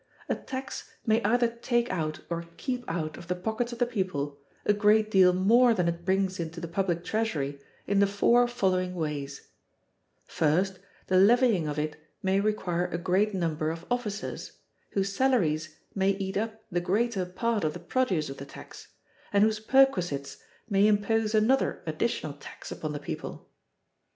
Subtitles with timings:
[0.27, 4.39] A tax may either take out or keep out of the pockets of the people
[4.65, 8.95] a great deal more than it brings into the public treasury in the four following
[8.95, 9.49] ways:
[10.25, 14.53] First, the levying of it may require a great number of officers,
[14.93, 18.87] whose salaries may eat up the greater part of the produce of the tax,
[19.31, 20.37] and whose perquisites
[20.67, 23.47] may impose another additional tax upon the people."